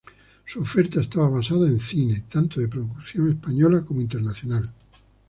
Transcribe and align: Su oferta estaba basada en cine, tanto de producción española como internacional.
Su 0.45 0.61
oferta 0.61 0.99
estaba 0.99 1.29
basada 1.29 1.67
en 1.67 1.79
cine, 1.79 2.21
tanto 2.27 2.59
de 2.59 2.67
producción 2.67 3.29
española 3.29 3.85
como 3.85 4.01
internacional. 4.01 4.73